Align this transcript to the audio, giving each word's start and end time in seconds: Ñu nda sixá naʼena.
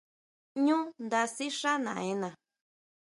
Ñu 0.65 0.77
nda 1.03 1.21
sixá 1.35 1.71
naʼena. 1.83 2.29